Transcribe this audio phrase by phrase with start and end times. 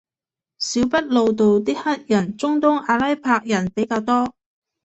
[0.57, 4.33] 小北路度啲黑人中東阿拉伯人比較多